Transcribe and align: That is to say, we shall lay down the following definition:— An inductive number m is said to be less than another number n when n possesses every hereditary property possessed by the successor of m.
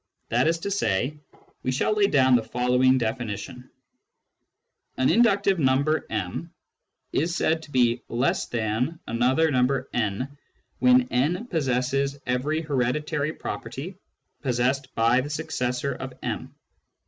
That 0.29 0.47
is 0.47 0.57
to 0.61 0.71
say, 0.71 1.19
we 1.61 1.71
shall 1.71 1.93
lay 1.95 2.07
down 2.07 2.35
the 2.35 2.41
following 2.41 2.97
definition:— 2.97 3.69
An 4.97 5.11
inductive 5.11 5.59
number 5.59 6.07
m 6.09 6.51
is 7.13 7.35
said 7.35 7.61
to 7.61 7.71
be 7.71 8.01
less 8.09 8.47
than 8.47 8.99
another 9.05 9.51
number 9.51 9.91
n 9.93 10.39
when 10.79 11.07
n 11.11 11.45
possesses 11.45 12.19
every 12.25 12.61
hereditary 12.61 13.33
property 13.33 13.93
possessed 14.41 14.95
by 14.95 15.21
the 15.21 15.29
successor 15.29 15.93
of 15.93 16.13
m. 16.23 16.55